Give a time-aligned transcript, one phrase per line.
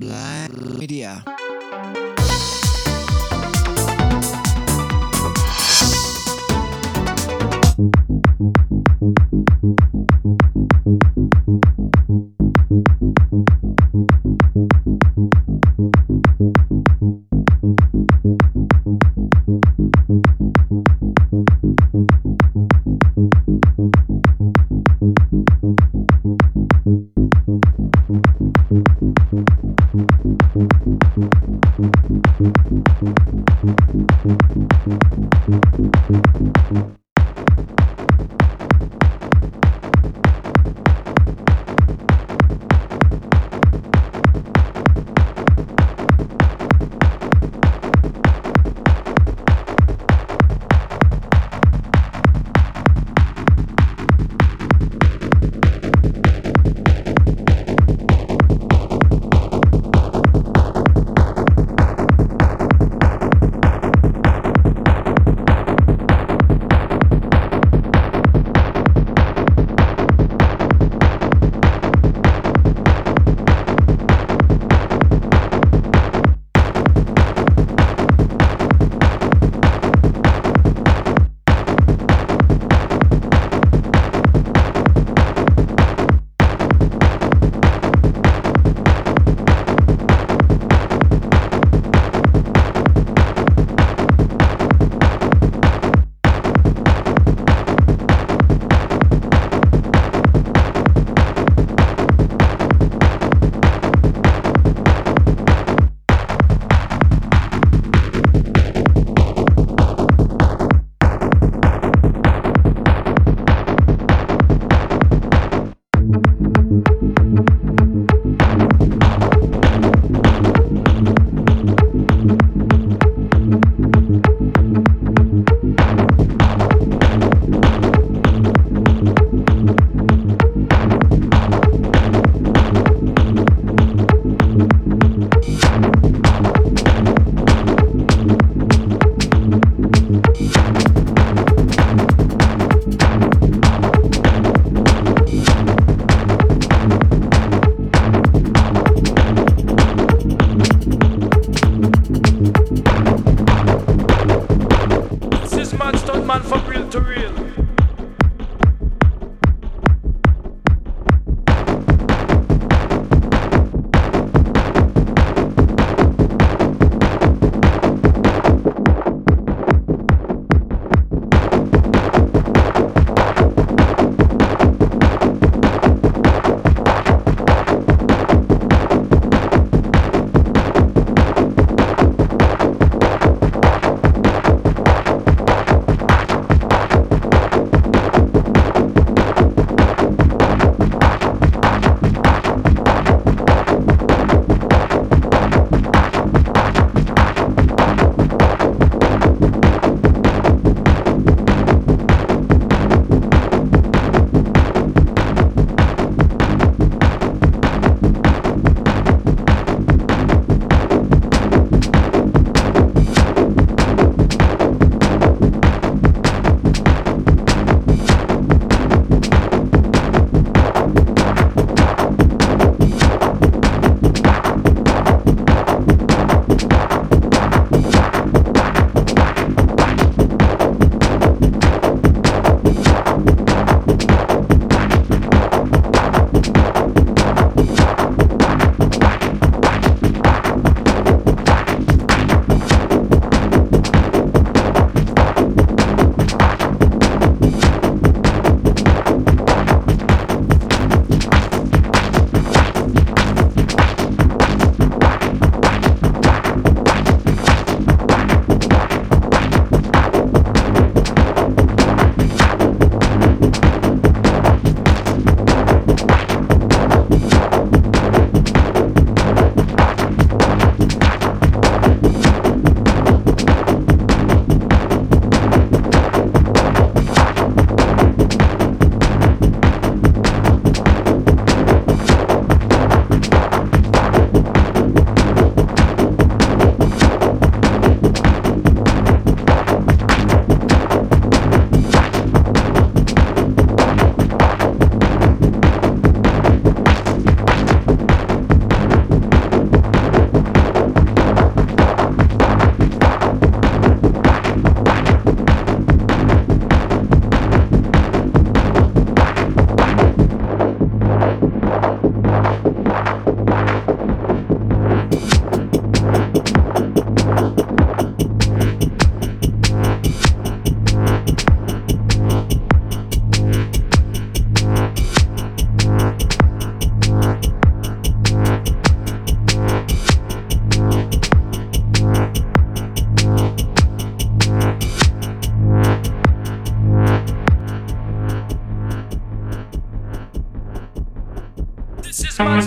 [0.00, 1.22] Media.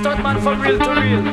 [0.03, 0.55] Black Media.
[0.57, 1.23] real to real.